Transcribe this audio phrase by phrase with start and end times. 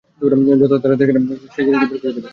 [0.61, 1.21] যত তাড়াতাড়ি তারা
[1.53, 2.29] সেই জিনিসটি বের করে দিবে।